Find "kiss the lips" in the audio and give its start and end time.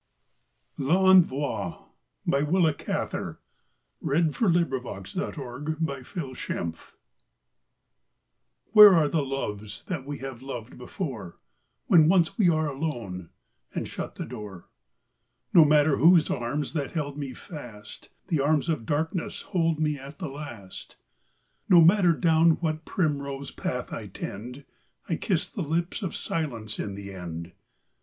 25.17-26.01